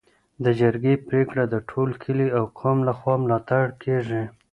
د 0.43 0.45
جرګې 0.59 0.93
پریکړه 1.07 1.43
د 1.49 1.55
ټول 1.69 1.89
کلي 2.03 2.27
او 2.37 2.43
قوم 2.59 2.77
لخوا 2.89 3.15
ملاتړ 3.23 3.63
کيږي. 3.83 4.23